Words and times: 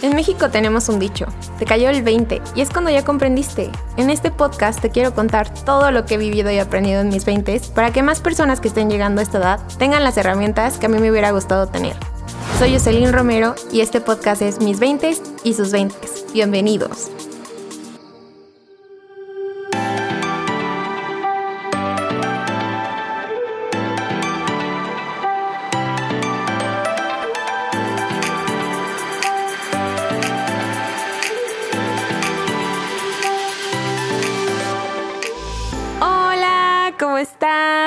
En 0.00 0.14
México 0.14 0.48
tenemos 0.48 0.88
un 0.88 1.00
dicho, 1.00 1.26
te 1.58 1.64
cayó 1.64 1.90
el 1.90 2.02
20 2.02 2.40
y 2.54 2.60
es 2.60 2.70
cuando 2.70 2.88
ya 2.88 3.04
comprendiste. 3.04 3.70
En 3.96 4.10
este 4.10 4.30
podcast 4.30 4.80
te 4.80 4.90
quiero 4.90 5.12
contar 5.12 5.52
todo 5.64 5.90
lo 5.90 6.04
que 6.04 6.14
he 6.14 6.18
vivido 6.18 6.52
y 6.52 6.58
aprendido 6.60 7.00
en 7.00 7.08
mis 7.08 7.24
20 7.24 7.60
para 7.74 7.92
que 7.92 8.04
más 8.04 8.20
personas 8.20 8.60
que 8.60 8.68
estén 8.68 8.90
llegando 8.90 9.20
a 9.20 9.24
esta 9.24 9.38
edad 9.38 9.60
tengan 9.76 10.04
las 10.04 10.16
herramientas 10.16 10.78
que 10.78 10.86
a 10.86 10.88
mí 10.88 10.98
me 10.98 11.10
hubiera 11.10 11.32
gustado 11.32 11.66
tener. 11.66 11.96
Soy 12.60 12.74
Jocelyn 12.74 13.12
Romero 13.12 13.56
y 13.72 13.80
este 13.80 14.00
podcast 14.00 14.40
es 14.42 14.60
Mis 14.60 14.78
20 14.78 15.16
y 15.42 15.54
sus 15.54 15.72
20. 15.72 15.96
Bienvenidos. 16.32 17.10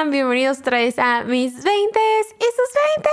Bienvenidos 0.09 0.59
otra 0.59 0.77
vez 0.77 0.97
a 0.97 1.23
mis 1.23 1.63
20 1.63 1.70
y 1.70 2.43
sus 2.43 2.70
20. 2.95 3.09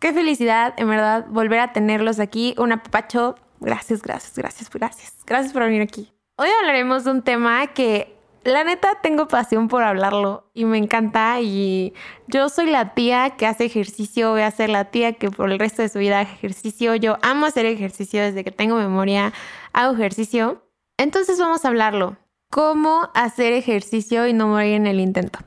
Qué 0.00 0.12
felicidad, 0.12 0.74
en 0.76 0.88
verdad, 0.88 1.26
volver 1.28 1.60
a 1.60 1.72
tenerlos 1.72 2.18
aquí. 2.18 2.54
Un 2.58 2.72
apapacho. 2.72 3.36
Gracias, 3.60 4.02
gracias, 4.02 4.34
gracias, 4.36 4.68
gracias. 4.68 5.14
Gracias 5.24 5.52
por 5.52 5.62
venir 5.62 5.82
aquí. 5.82 6.12
Hoy 6.36 6.48
hablaremos 6.60 7.04
de 7.04 7.12
un 7.12 7.22
tema 7.22 7.68
que 7.68 8.16
la 8.42 8.64
neta 8.64 8.98
tengo 9.00 9.28
pasión 9.28 9.68
por 9.68 9.84
hablarlo 9.84 10.50
y 10.54 10.64
me 10.64 10.78
encanta 10.78 11.40
y 11.40 11.94
yo 12.26 12.48
soy 12.48 12.66
la 12.66 12.94
tía 12.94 13.36
que 13.36 13.46
hace 13.46 13.66
ejercicio, 13.66 14.30
voy 14.32 14.40
a 14.40 14.50
ser 14.50 14.70
la 14.70 14.86
tía 14.86 15.12
que 15.12 15.30
por 15.30 15.52
el 15.52 15.60
resto 15.60 15.82
de 15.82 15.88
su 15.88 16.00
vida 16.00 16.18
hace 16.18 16.32
ejercicio. 16.32 16.96
Yo 16.96 17.18
amo 17.22 17.46
hacer 17.46 17.66
ejercicio 17.66 18.20
desde 18.22 18.42
que 18.42 18.50
tengo 18.50 18.76
memoria, 18.76 19.32
hago 19.72 19.94
ejercicio. 19.94 20.66
Entonces 20.96 21.38
vamos 21.38 21.64
a 21.64 21.68
hablarlo. 21.68 22.16
¿Cómo 22.52 23.08
hacer 23.14 23.54
ejercicio 23.54 24.26
y 24.26 24.34
no 24.34 24.46
morir 24.46 24.74
en 24.74 24.86
el 24.86 25.00
intento? 25.00 25.38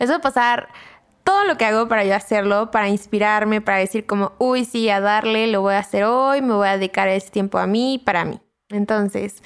Les 0.00 0.08
voy 0.08 0.16
a 0.18 0.20
pasar 0.20 0.68
todo 1.22 1.44
lo 1.44 1.56
que 1.56 1.64
hago 1.64 1.86
para 1.86 2.04
yo 2.04 2.16
hacerlo, 2.16 2.72
para 2.72 2.88
inspirarme, 2.88 3.60
para 3.60 3.78
decir 3.78 4.04
como, 4.04 4.32
uy, 4.38 4.64
sí, 4.64 4.90
a 4.90 4.98
darle, 4.98 5.46
lo 5.46 5.60
voy 5.60 5.74
a 5.74 5.78
hacer 5.78 6.02
hoy, 6.02 6.42
me 6.42 6.54
voy 6.54 6.66
a 6.66 6.76
dedicar 6.76 7.06
ese 7.06 7.30
tiempo 7.30 7.58
a 7.58 7.68
mí, 7.68 8.02
para 8.04 8.24
mí. 8.24 8.40
Entonces, 8.68 9.44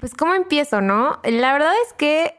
pues 0.00 0.14
¿cómo 0.14 0.32
empiezo, 0.32 0.80
no? 0.80 1.20
La 1.22 1.52
verdad 1.52 1.74
es 1.86 1.92
que 1.92 2.34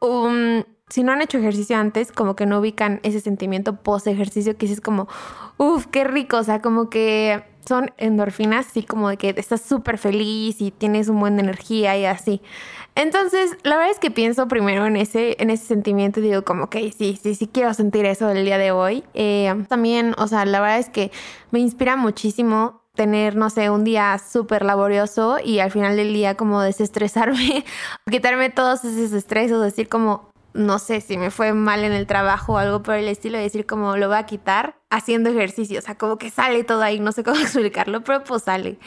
um, 0.00 0.62
si 0.88 1.02
no 1.02 1.12
han 1.12 1.20
hecho 1.20 1.36
ejercicio 1.36 1.76
antes, 1.76 2.12
como 2.12 2.34
que 2.34 2.46
no 2.46 2.60
ubican 2.60 3.00
ese 3.02 3.20
sentimiento 3.20 3.82
post 3.82 4.06
ejercicio 4.06 4.56
que 4.56 4.64
es 4.64 4.80
como, 4.80 5.06
uff, 5.58 5.84
qué 5.88 6.04
rico, 6.04 6.38
o 6.38 6.44
sea, 6.44 6.62
como 6.62 6.88
que 6.88 7.44
son 7.66 7.92
endorfinas, 7.98 8.68
así 8.68 8.82
como 8.82 9.08
de 9.08 9.16
que 9.16 9.34
estás 9.36 9.60
súper 9.60 9.98
feliz 9.98 10.60
y 10.60 10.70
tienes 10.70 11.08
un 11.08 11.20
buen 11.20 11.36
de 11.36 11.42
energía 11.42 11.96
y 11.96 12.04
así. 12.04 12.40
Entonces, 12.94 13.56
la 13.62 13.76
verdad 13.76 13.90
es 13.90 13.98
que 13.98 14.10
pienso 14.10 14.48
primero 14.48 14.86
en 14.86 14.96
ese, 14.96 15.36
en 15.38 15.50
ese 15.50 15.66
sentimiento 15.66 16.20
y 16.20 16.24
digo 16.24 16.44
como, 16.44 16.70
que 16.70 16.90
sí, 16.92 17.18
sí, 17.22 17.34
sí 17.34 17.46
quiero 17.46 17.74
sentir 17.74 18.06
eso 18.06 18.30
el 18.30 18.44
día 18.44 18.56
de 18.56 18.70
hoy. 18.70 19.04
Eh, 19.14 19.54
también, 19.68 20.14
o 20.16 20.26
sea, 20.28 20.46
la 20.46 20.60
verdad 20.60 20.78
es 20.78 20.88
que 20.88 21.10
me 21.50 21.58
inspira 21.58 21.96
muchísimo 21.96 22.80
tener, 22.94 23.36
no 23.36 23.50
sé, 23.50 23.68
un 23.68 23.84
día 23.84 24.18
súper 24.18 24.64
laborioso 24.64 25.36
y 25.44 25.58
al 25.58 25.70
final 25.70 25.96
del 25.96 26.14
día 26.14 26.34
como 26.36 26.62
desestresarme, 26.62 27.64
quitarme 28.10 28.50
todos 28.50 28.84
esos 28.84 29.12
estresos, 29.12 29.62
decir 29.62 29.88
como, 29.88 30.30
no 30.56 30.78
sé 30.78 31.00
si 31.00 31.18
me 31.18 31.30
fue 31.30 31.52
mal 31.52 31.84
en 31.84 31.92
el 31.92 32.06
trabajo 32.06 32.54
o 32.54 32.58
algo 32.58 32.82
por 32.82 32.94
el 32.94 33.08
estilo, 33.08 33.38
decir 33.38 33.66
como 33.66 33.96
lo 33.96 34.08
voy 34.08 34.16
a 34.16 34.24
quitar 34.24 34.76
haciendo 34.90 35.30
ejercicio, 35.30 35.78
o 35.78 35.82
sea, 35.82 35.96
como 35.96 36.16
que 36.16 36.30
sale 36.30 36.64
todo 36.64 36.82
ahí, 36.82 36.98
no 36.98 37.12
sé 37.12 37.22
cómo 37.22 37.36
explicarlo, 37.40 38.02
pero 38.02 38.24
pues 38.24 38.44
sale. 38.44 38.78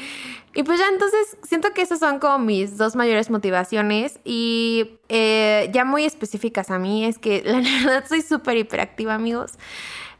Y 0.55 0.63
pues 0.63 0.79
ya 0.79 0.87
entonces 0.89 1.37
siento 1.43 1.71
que 1.73 1.81
esas 1.81 1.99
son 1.99 2.19
como 2.19 2.39
mis 2.39 2.77
dos 2.77 2.95
mayores 2.95 3.29
motivaciones 3.29 4.19
y 4.25 4.99
eh, 5.07 5.69
ya 5.71 5.85
muy 5.85 6.05
específicas 6.05 6.71
a 6.71 6.79
mí, 6.79 7.05
es 7.05 7.19
que 7.19 7.43
la 7.45 7.57
verdad 7.85 8.03
soy 8.07 8.21
súper 8.21 8.57
hiperactiva 8.57 9.13
amigos. 9.13 9.53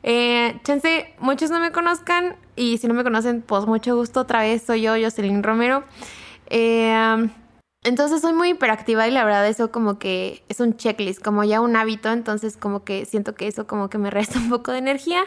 Eh, 0.04 0.58
chance, 0.64 1.14
muchos 1.20 1.50
no 1.50 1.60
me 1.60 1.72
conozcan 1.72 2.38
y 2.56 2.78
si 2.78 2.88
no 2.88 2.94
me 2.94 3.04
conocen, 3.04 3.42
pues 3.42 3.66
mucho 3.66 3.96
gusto, 3.96 4.22
otra 4.22 4.42
vez 4.42 4.62
soy 4.62 4.82
yo, 4.82 4.94
Jocelyn 4.94 5.44
Romero. 5.44 5.84
Eh, 6.48 7.30
entonces 7.90 8.22
soy 8.22 8.34
muy 8.34 8.50
hiperactiva 8.52 9.08
y 9.08 9.12
la 9.12 9.24
verdad 9.26 9.48
eso 9.48 9.72
como 9.72 10.00
que 10.00 10.44
es 10.48 10.60
un 10.60 10.78
checklist, 10.78 11.22
como 11.22 11.44
ya 11.44 11.60
un 11.60 11.76
hábito, 11.76 12.12
entonces 12.12 12.56
como 12.56 12.84
que 12.84 13.06
siento 13.06 13.36
que 13.36 13.48
eso 13.48 13.68
como 13.68 13.90
que 13.90 13.98
me 13.98 14.10
resta 14.12 14.40
un 14.40 14.50
poco 14.50 14.72
de 14.72 14.78
energía. 14.78 15.24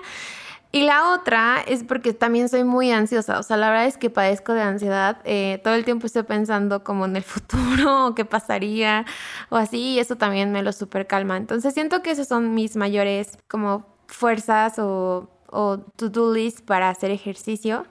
Y 0.74 0.84
la 0.84 1.12
otra 1.12 1.62
es 1.66 1.84
porque 1.84 2.14
también 2.14 2.48
soy 2.48 2.64
muy 2.64 2.90
ansiosa, 2.92 3.38
o 3.38 3.42
sea, 3.42 3.58
la 3.58 3.68
verdad 3.68 3.86
es 3.86 3.98
que 3.98 4.08
padezco 4.08 4.54
de 4.54 4.62
ansiedad, 4.62 5.18
eh, 5.24 5.60
todo 5.62 5.74
el 5.74 5.84
tiempo 5.84 6.06
estoy 6.06 6.22
pensando 6.22 6.82
como 6.82 7.04
en 7.04 7.16
el 7.16 7.22
futuro 7.24 8.06
o 8.06 8.14
qué 8.14 8.24
pasaría 8.24 9.04
o 9.50 9.56
así, 9.56 9.78
y 9.78 9.98
eso 9.98 10.16
también 10.16 10.50
me 10.52 10.62
lo 10.62 10.72
super 10.72 11.06
calma. 11.06 11.36
Entonces 11.36 11.74
siento 11.74 12.02
que 12.02 12.12
esas 12.12 12.28
son 12.28 12.54
mis 12.54 12.76
mayores 12.76 13.38
como 13.48 13.86
fuerzas 14.06 14.78
o, 14.78 15.28
o 15.50 15.78
to-do 15.96 16.32
list 16.32 16.60
para 16.64 16.88
hacer 16.88 17.10
ejercicio. 17.10 17.86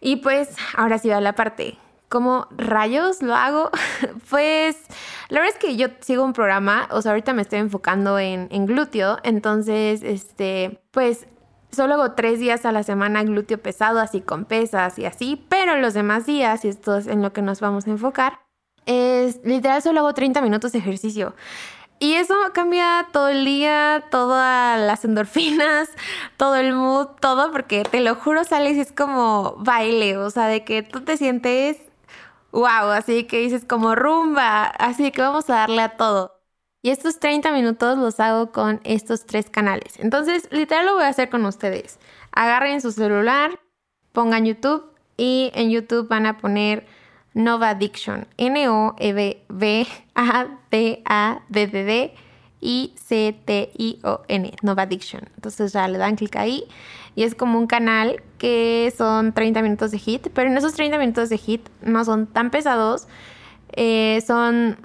Y 0.00 0.16
pues 0.16 0.56
ahora 0.76 0.98
sí 0.98 1.08
va 1.08 1.20
la 1.20 1.34
parte 1.34 1.78
¿Cómo 2.08 2.46
rayos 2.56 3.22
lo 3.22 3.34
hago? 3.34 3.70
pues 4.30 4.76
la 5.28 5.40
verdad 5.40 5.56
es 5.56 5.60
que 5.60 5.76
yo 5.76 5.88
sigo 6.00 6.24
un 6.24 6.32
programa, 6.32 6.88
o 6.90 7.02
sea, 7.02 7.12
ahorita 7.12 7.32
me 7.32 7.42
estoy 7.42 7.58
enfocando 7.58 8.18
en, 8.18 8.48
en 8.50 8.66
glúteo, 8.66 9.18
entonces, 9.22 10.02
este, 10.02 10.80
pues 10.90 11.26
solo 11.72 11.94
hago 11.94 12.12
tres 12.12 12.38
días 12.38 12.64
a 12.64 12.72
la 12.72 12.82
semana 12.82 13.22
glúteo 13.24 13.58
pesado, 13.58 13.98
así 13.98 14.20
con 14.20 14.44
pesas 14.44 14.98
y 14.98 15.04
así, 15.04 15.44
pero 15.48 15.76
los 15.76 15.94
demás 15.94 16.26
días, 16.26 16.64
y 16.64 16.68
esto 16.68 16.96
es 16.96 17.06
en 17.06 17.22
lo 17.22 17.32
que 17.32 17.42
nos 17.42 17.60
vamos 17.60 17.86
a 17.86 17.90
enfocar, 17.90 18.40
es 18.86 19.40
literal 19.44 19.82
solo 19.82 20.00
hago 20.00 20.14
30 20.14 20.40
minutos 20.40 20.72
de 20.72 20.78
ejercicio. 20.78 21.34
Y 22.00 22.14
eso 22.14 22.34
cambia 22.52 23.06
todo 23.12 23.28
el 23.28 23.44
día, 23.44 24.04
todas 24.10 24.80
las 24.80 25.04
endorfinas, 25.04 25.88
todo 26.36 26.56
el 26.56 26.74
mood, 26.74 27.06
todo, 27.20 27.50
porque 27.52 27.82
te 27.84 28.00
lo 28.00 28.14
juro, 28.14 28.44
sales 28.44 28.76
es 28.76 28.92
como 28.92 29.54
baile, 29.58 30.16
o 30.18 30.28
sea, 30.30 30.46
de 30.46 30.64
que 30.64 30.82
tú 30.82 31.00
te 31.02 31.16
sientes 31.16 31.78
wow, 32.54 32.90
así 32.92 33.24
que 33.24 33.40
dices 33.40 33.64
como 33.64 33.94
rumba, 33.96 34.64
así 34.64 35.10
que 35.10 35.20
vamos 35.20 35.50
a 35.50 35.54
darle 35.54 35.82
a 35.82 35.96
todo. 35.96 36.40
Y 36.82 36.90
estos 36.90 37.18
30 37.18 37.50
minutos 37.52 37.98
los 37.98 38.20
hago 38.20 38.52
con 38.52 38.80
estos 38.84 39.26
tres 39.26 39.50
canales. 39.50 39.98
Entonces, 39.98 40.48
literal 40.50 40.86
lo 40.86 40.94
voy 40.94 41.02
a 41.04 41.08
hacer 41.08 41.30
con 41.30 41.44
ustedes. 41.46 41.98
Agarren 42.30 42.80
su 42.80 42.92
celular, 42.92 43.58
pongan 44.12 44.44
YouTube 44.44 44.84
y 45.16 45.50
en 45.54 45.70
YouTube 45.70 46.08
van 46.08 46.26
a 46.26 46.38
poner 46.38 46.86
Nova 47.32 47.70
Addiction. 47.70 48.28
N-O-V-A-D-A-D-D-D 48.36 49.74
I-C-T-I-O-N. 52.60 54.52
Nova 54.62 54.82
Addiction. 54.82 55.22
Entonces 55.34 55.72
ya 55.72 55.88
le 55.88 55.98
dan 55.98 56.16
clic 56.16 56.36
ahí 56.36 56.64
y 57.14 57.24
es 57.24 57.34
como 57.34 57.58
un 57.58 57.66
canal 57.66 58.22
que 58.44 58.92
son 58.94 59.32
30 59.32 59.62
minutos 59.62 59.90
de 59.90 59.98
hit, 59.98 60.28
pero 60.34 60.50
en 60.50 60.58
esos 60.58 60.74
30 60.74 60.98
minutos 60.98 61.30
de 61.30 61.38
hit 61.38 61.66
no 61.80 62.04
son 62.04 62.26
tan 62.26 62.50
pesados, 62.50 63.08
eh, 63.72 64.22
son... 64.26 64.76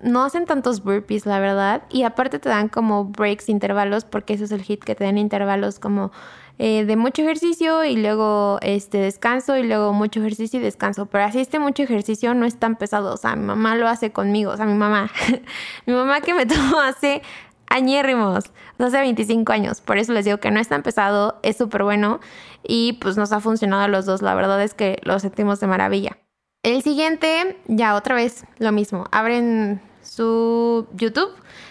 No 0.00 0.22
hacen 0.22 0.44
tantos 0.44 0.84
burpees, 0.84 1.26
la 1.26 1.40
verdad, 1.40 1.82
y 1.90 2.04
aparte 2.04 2.38
te 2.38 2.48
dan 2.48 2.68
como 2.68 3.06
breaks, 3.06 3.48
intervalos, 3.48 4.04
porque 4.04 4.34
eso 4.34 4.44
es 4.44 4.52
el 4.52 4.62
hit, 4.62 4.84
que 4.84 4.94
te 4.94 5.02
dan 5.02 5.18
intervalos 5.18 5.80
como 5.80 6.12
eh, 6.60 6.84
de 6.84 6.96
mucho 6.96 7.22
ejercicio 7.22 7.84
y 7.84 7.96
luego 7.96 8.58
este 8.62 8.98
descanso 8.98 9.56
y 9.56 9.64
luego 9.64 9.92
mucho 9.92 10.20
ejercicio 10.20 10.60
y 10.60 10.62
descanso. 10.62 11.06
Pero 11.06 11.24
así 11.24 11.40
este 11.40 11.58
mucho 11.58 11.82
ejercicio 11.82 12.32
no 12.34 12.46
es 12.46 12.56
tan 12.56 12.76
pesado. 12.76 13.12
O 13.12 13.16
sea, 13.16 13.34
mi 13.34 13.44
mamá 13.44 13.74
lo 13.74 13.88
hace 13.88 14.12
conmigo. 14.12 14.52
O 14.52 14.56
sea, 14.56 14.66
mi 14.66 14.74
mamá. 14.74 15.10
mi 15.86 15.94
mamá 15.94 16.20
que 16.20 16.34
me 16.34 16.46
tomó 16.54 16.78
hace 16.78 17.22
añérrimos, 17.68 18.52
hace 18.78 18.98
25 18.98 19.52
años. 19.52 19.80
Por 19.80 19.98
eso 19.98 20.12
les 20.12 20.24
digo 20.24 20.38
que 20.38 20.50
no 20.50 20.60
es 20.60 20.68
tan 20.68 20.82
pesado, 20.82 21.38
es 21.42 21.56
súper 21.56 21.82
bueno 21.84 22.20
y 22.62 22.94
pues 22.94 23.16
nos 23.16 23.32
ha 23.32 23.40
funcionado 23.40 23.82
a 23.82 23.88
los 23.88 24.06
dos. 24.06 24.22
La 24.22 24.34
verdad 24.34 24.62
es 24.62 24.74
que 24.74 25.00
lo 25.02 25.18
sentimos 25.18 25.60
de 25.60 25.66
maravilla. 25.66 26.18
El 26.62 26.82
siguiente, 26.82 27.56
ya 27.66 27.94
otra 27.94 28.14
vez 28.14 28.44
lo 28.58 28.72
mismo. 28.72 29.06
Abren 29.12 29.80
su 30.02 30.86
YouTube. 30.94 31.30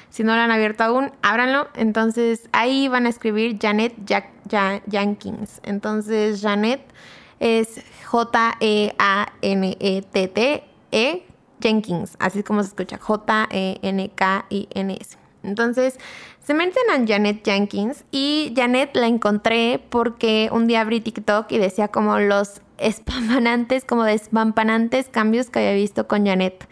Si 0.10 0.24
no 0.24 0.36
lo 0.36 0.42
han 0.42 0.52
abierto 0.52 0.84
aún, 0.84 1.12
ábranlo. 1.22 1.68
Entonces 1.76 2.50
ahí 2.52 2.88
van 2.88 3.06
a 3.06 3.10
escribir 3.10 3.60
Janet 3.62 3.94
Jack, 4.06 4.32
Jenkins. 4.90 5.60
Entonces 5.64 6.42
Janet 6.42 6.82
es 7.40 7.84
J-E-A-N-E-T-T-E 8.06 8.94
-E 10.92 11.24
Jenkins. 11.60 12.16
Así 12.20 12.40
es 12.40 12.46
como 12.46 12.64
se 12.64 12.70
escucha. 12.70 12.98
J-E-N-K-I-N-S. 12.98 13.88
Entonces, 15.44 15.98
se 16.40 16.54
meten 16.54 17.08
Janet 17.08 17.44
Jenkins 17.44 18.06
y 18.12 18.54
Janet 18.56 18.96
la 18.96 19.08
encontré 19.08 19.82
porque 19.90 20.50
un 20.52 20.68
día 20.68 20.82
abrí 20.82 21.02
TikTok 21.02 21.52
y 21.52 21.58
decía 21.58 21.90
como 21.90 22.20
los 22.20 22.62
espampanantes, 22.78 23.86
como 23.86 24.04
despampanantes 24.04 25.10
cambios 25.10 25.50
que 25.50 25.60
había 25.60 25.74
visto 25.74 26.08
con 26.08 26.26
Janet. 26.26 26.68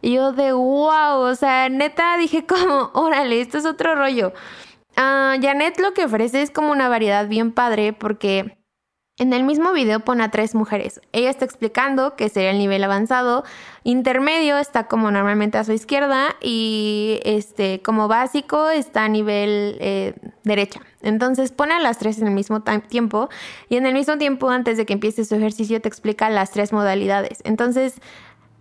Y 0.00 0.14
yo 0.14 0.32
de 0.32 0.52
wow, 0.52 1.20
o 1.20 1.34
sea, 1.36 1.68
neta 1.68 2.16
dije 2.16 2.44
como, 2.44 2.90
órale, 2.94 3.40
esto 3.40 3.58
es 3.58 3.64
otro 3.66 3.94
rollo. 3.94 4.32
Uh, 4.96 5.40
Janet 5.40 5.80
lo 5.80 5.94
que 5.94 6.04
ofrece 6.04 6.42
es 6.42 6.50
como 6.50 6.70
una 6.70 6.88
variedad 6.88 7.26
bien 7.28 7.52
padre 7.52 7.92
porque 7.92 8.58
En 9.22 9.32
el 9.32 9.44
mismo 9.44 9.72
video 9.72 10.00
pone 10.00 10.24
a 10.24 10.32
tres 10.32 10.56
mujeres. 10.56 11.00
Ella 11.12 11.30
está 11.30 11.44
explicando 11.44 12.16
que 12.16 12.28
sería 12.28 12.50
el 12.50 12.58
nivel 12.58 12.82
avanzado, 12.82 13.44
intermedio 13.84 14.58
está 14.58 14.88
como 14.88 15.12
normalmente 15.12 15.58
a 15.58 15.62
su 15.62 15.70
izquierda 15.70 16.34
y 16.40 17.20
este 17.22 17.80
como 17.82 18.08
básico 18.08 18.68
está 18.68 19.04
a 19.04 19.08
nivel 19.08 19.76
eh, 19.78 20.14
derecha. 20.42 20.80
Entonces 21.02 21.52
pone 21.52 21.72
a 21.72 21.78
las 21.78 21.98
tres 21.98 22.18
en 22.18 22.26
el 22.26 22.34
mismo 22.34 22.64
tiempo 22.88 23.28
y 23.68 23.76
en 23.76 23.86
el 23.86 23.94
mismo 23.94 24.18
tiempo 24.18 24.50
antes 24.50 24.76
de 24.76 24.86
que 24.86 24.94
empiece 24.94 25.24
su 25.24 25.36
ejercicio 25.36 25.80
te 25.80 25.86
explica 25.86 26.28
las 26.28 26.50
tres 26.50 26.72
modalidades. 26.72 27.42
Entonces 27.44 28.00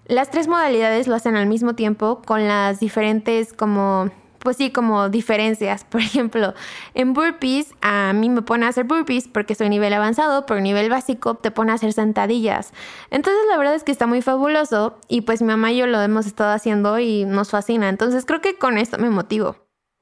las 0.05 0.29
tres 0.29 0.47
modalidades 0.47 1.07
lo 1.07 1.15
hacen 1.15 1.35
al 1.37 1.47
mismo 1.47 1.73
tiempo 1.73 2.21
con 2.23 2.47
las 2.47 2.79
diferentes 2.79 3.51
como 3.51 4.11
pues 4.43 4.57
sí, 4.57 4.71
como 4.71 5.09
diferencias. 5.09 5.83
Por 5.89 6.01
ejemplo, 6.01 6.53
en 6.93 7.13
burpees, 7.13 7.73
a 7.81 8.13
mí 8.13 8.29
me 8.29 8.41
pone 8.41 8.65
a 8.65 8.69
hacer 8.69 8.85
burpees 8.85 9.27
porque 9.27 9.55
soy 9.55 9.69
nivel 9.69 9.93
avanzado, 9.93 10.45
pero 10.45 10.59
nivel 10.59 10.89
básico 10.89 11.35
te 11.35 11.51
pone 11.51 11.71
a 11.71 11.75
hacer 11.75 11.93
sentadillas. 11.93 12.73
Entonces, 13.09 13.41
la 13.49 13.57
verdad 13.57 13.75
es 13.75 13.83
que 13.83 13.91
está 13.91 14.07
muy 14.07 14.21
fabuloso 14.21 14.97
y 15.07 15.21
pues 15.21 15.41
mi 15.41 15.47
mamá 15.47 15.71
y 15.71 15.77
yo 15.77 15.87
lo 15.87 16.01
hemos 16.01 16.25
estado 16.25 16.51
haciendo 16.51 16.99
y 16.99 17.25
nos 17.25 17.51
fascina. 17.51 17.89
Entonces, 17.89 18.25
creo 18.25 18.41
que 18.41 18.57
con 18.57 18.77
esto 18.77 18.97
me 18.97 19.09
motivo. 19.09 19.55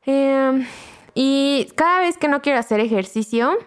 Em, 0.06 0.65
y 1.13 1.68
cada 1.75 2.00
vez 2.00 2.18
que 2.18 2.27
no 2.27 2.41
quiero 2.41 2.59
hacer 2.59 2.80
ejercicio, 2.80 3.57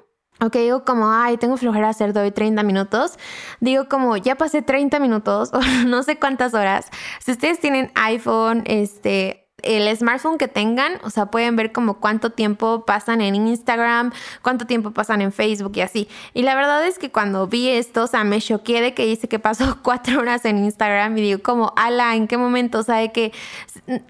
Ok, 0.40 0.54
digo 0.54 0.84
como, 0.84 1.12
ay, 1.12 1.36
tengo 1.36 1.56
flojera 1.56 1.90
hacer 1.90 2.12
doy 2.12 2.32
30 2.32 2.64
minutos. 2.64 3.16
Digo 3.60 3.88
como, 3.88 4.16
ya 4.16 4.34
pasé 4.34 4.60
30 4.60 4.98
minutos 4.98 5.50
o 5.52 5.60
no 5.86 6.02
sé 6.02 6.18
cuántas 6.18 6.52
horas. 6.52 6.90
Si 7.20 7.30
ustedes 7.30 7.60
tienen 7.60 7.92
iPhone, 7.94 8.64
este, 8.66 9.41
el 9.62 9.96
smartphone 9.96 10.38
que 10.38 10.48
tengan, 10.48 10.92
o 11.04 11.10
sea, 11.10 11.26
pueden 11.26 11.56
ver 11.56 11.72
como 11.72 11.94
cuánto 11.94 12.30
tiempo 12.30 12.84
pasan 12.84 13.20
en 13.20 13.34
Instagram, 13.34 14.12
cuánto 14.42 14.66
tiempo 14.66 14.90
pasan 14.90 15.22
en 15.22 15.32
Facebook 15.32 15.72
y 15.76 15.80
así. 15.80 16.08
Y 16.34 16.42
la 16.42 16.54
verdad 16.54 16.86
es 16.86 16.98
que 16.98 17.10
cuando 17.10 17.46
vi 17.46 17.68
esto, 17.68 18.04
o 18.04 18.06
sea, 18.06 18.24
me 18.24 18.40
choqué 18.40 18.80
de 18.80 18.94
que 18.94 19.06
dice 19.06 19.28
que 19.28 19.38
pasó 19.38 19.78
cuatro 19.82 20.20
horas 20.20 20.44
en 20.44 20.64
Instagram 20.64 21.16
y 21.18 21.22
digo 21.22 21.42
como, 21.42 21.72
ala, 21.76 22.16
¿en 22.16 22.28
qué 22.28 22.36
momento? 22.36 22.80
O 22.80 22.82
sea, 22.82 22.96
de 22.96 23.12
que 23.12 23.32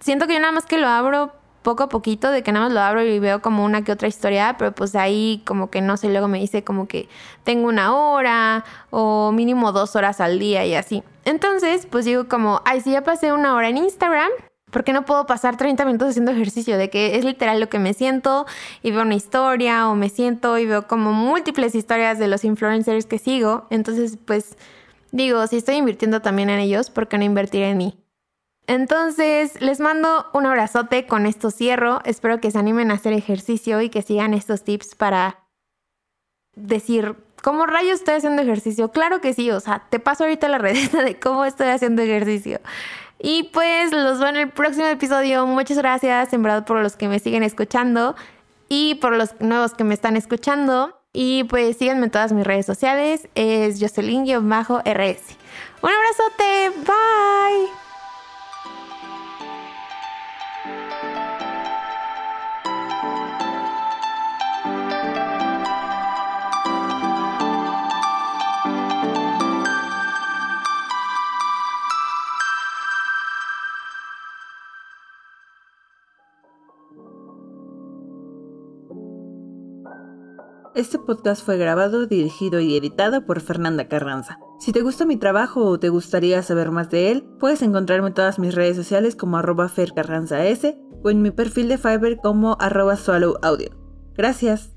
siento 0.00 0.26
que 0.26 0.34
yo 0.34 0.40
nada 0.40 0.52
más 0.52 0.66
que 0.66 0.78
lo 0.78 0.88
abro 0.88 1.32
poco 1.62 1.84
a 1.84 1.88
poquito, 1.88 2.30
de 2.30 2.42
que 2.42 2.52
nada 2.52 2.66
más 2.66 2.74
lo 2.74 2.80
abro 2.80 3.02
y 3.04 3.18
veo 3.18 3.40
como 3.40 3.64
una 3.64 3.84
que 3.84 3.92
otra 3.92 4.08
historia, 4.08 4.56
pero 4.58 4.72
pues 4.72 4.94
ahí 4.94 5.42
como 5.46 5.70
que 5.70 5.80
no 5.80 5.96
sé, 5.96 6.08
luego 6.08 6.28
me 6.28 6.40
dice 6.40 6.64
como 6.64 6.88
que 6.88 7.08
tengo 7.44 7.68
una 7.68 7.94
hora 7.94 8.64
o 8.90 9.32
mínimo 9.32 9.72
dos 9.72 9.96
horas 9.96 10.20
al 10.20 10.38
día 10.38 10.66
y 10.66 10.74
así. 10.74 11.02
Entonces, 11.24 11.86
pues 11.86 12.04
digo 12.04 12.28
como, 12.28 12.60
ay, 12.64 12.80
si 12.80 12.92
ya 12.92 13.02
pasé 13.02 13.32
una 13.32 13.54
hora 13.54 13.68
en 13.68 13.78
Instagram, 13.78 14.30
porque 14.72 14.92
no 14.92 15.04
puedo 15.04 15.26
pasar 15.26 15.56
30 15.56 15.84
minutos 15.84 16.08
haciendo 16.08 16.32
ejercicio, 16.32 16.76
de 16.78 16.90
que 16.90 17.16
es 17.16 17.24
literal 17.24 17.60
lo 17.60 17.68
que 17.68 17.78
me 17.78 17.94
siento 17.94 18.46
y 18.82 18.90
veo 18.90 19.02
una 19.02 19.14
historia 19.14 19.88
o 19.88 19.94
me 19.94 20.08
siento 20.08 20.58
y 20.58 20.66
veo 20.66 20.88
como 20.88 21.12
múltiples 21.12 21.74
historias 21.74 22.18
de 22.18 22.26
los 22.26 22.44
influencers 22.44 23.06
que 23.06 23.18
sigo. 23.18 23.66
Entonces, 23.70 24.18
pues 24.24 24.56
digo, 25.12 25.46
si 25.46 25.58
estoy 25.58 25.76
invirtiendo 25.76 26.20
también 26.22 26.50
en 26.50 26.58
ellos, 26.58 26.90
¿por 26.90 27.06
qué 27.06 27.18
no 27.18 27.24
invertir 27.24 27.62
en 27.62 27.76
mí? 27.76 27.98
Entonces, 28.66 29.60
les 29.60 29.78
mando 29.78 30.26
un 30.32 30.46
abrazote, 30.46 31.06
con 31.06 31.26
esto 31.26 31.50
cierro. 31.50 32.00
Espero 32.04 32.40
que 32.40 32.50
se 32.50 32.58
animen 32.58 32.90
a 32.90 32.94
hacer 32.94 33.12
ejercicio 33.12 33.82
y 33.82 33.90
que 33.90 34.02
sigan 34.02 34.32
estos 34.32 34.64
tips 34.64 34.94
para 34.94 35.40
decir, 36.54 37.16
¿cómo 37.42 37.66
rayos 37.66 37.98
estoy 37.98 38.14
haciendo 38.14 38.40
ejercicio? 38.40 38.90
Claro 38.90 39.20
que 39.20 39.34
sí, 39.34 39.50
o 39.50 39.60
sea, 39.60 39.84
te 39.90 39.98
paso 39.98 40.24
ahorita 40.24 40.48
la 40.48 40.58
receta 40.58 41.02
de 41.02 41.18
cómo 41.18 41.44
estoy 41.44 41.68
haciendo 41.68 42.00
ejercicio. 42.00 42.60
Y 43.24 43.44
pues 43.44 43.92
los 43.92 44.18
veo 44.18 44.28
en 44.30 44.36
el 44.36 44.50
próximo 44.50 44.86
episodio. 44.86 45.46
Muchas 45.46 45.78
gracias, 45.78 46.32
en 46.32 46.42
verdad, 46.42 46.64
por 46.66 46.82
los 46.82 46.96
que 46.96 47.06
me 47.06 47.20
siguen 47.20 47.44
escuchando 47.44 48.16
y 48.68 48.96
por 48.96 49.16
los 49.16 49.40
nuevos 49.40 49.74
que 49.74 49.84
me 49.84 49.94
están 49.94 50.16
escuchando. 50.16 50.98
Y 51.12 51.44
pues 51.44 51.76
síganme 51.76 52.06
en 52.06 52.10
todas 52.10 52.32
mis 52.32 52.44
redes 52.44 52.66
sociales. 52.66 53.28
Es 53.36 53.78
Jocelyn-RS. 53.80 55.22
Un 55.82 55.90
abrazote. 55.90 56.70
Bye. 56.84 57.81
Este 80.74 80.98
podcast 80.98 81.44
fue 81.44 81.58
grabado, 81.58 82.06
dirigido 82.06 82.58
y 82.60 82.74
editado 82.74 83.26
por 83.26 83.42
Fernanda 83.42 83.88
Carranza. 83.88 84.38
Si 84.58 84.72
te 84.72 84.80
gusta 84.80 85.04
mi 85.04 85.18
trabajo 85.18 85.66
o 85.66 85.78
te 85.78 85.90
gustaría 85.90 86.42
saber 86.42 86.70
más 86.70 86.88
de 86.88 87.10
él, 87.10 87.24
puedes 87.38 87.60
encontrarme 87.60 88.08
en 88.08 88.14
todas 88.14 88.38
mis 88.38 88.54
redes 88.54 88.76
sociales 88.76 89.14
como 89.14 89.36
arroba 89.36 89.68
fercarranzas 89.68 90.64
o 91.04 91.10
en 91.10 91.20
mi 91.20 91.30
perfil 91.30 91.68
de 91.68 91.76
Fiverr 91.76 92.16
como 92.22 92.56
arroba 92.58 92.96
swallowaudio. 92.96 93.70
Gracias. 94.14 94.71